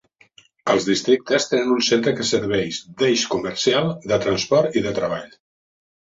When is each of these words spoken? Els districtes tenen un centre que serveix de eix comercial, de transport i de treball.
Els 0.73 0.85
districtes 0.85 1.45
tenen 1.51 1.73
un 1.75 1.83
centre 1.89 2.13
que 2.21 2.25
serveix 2.31 2.81
de 3.03 3.07
eix 3.11 3.27
comercial, 3.35 3.93
de 4.15 4.21
transport 4.27 4.81
i 4.83 4.87
de 4.89 4.97
treball. 4.99 5.31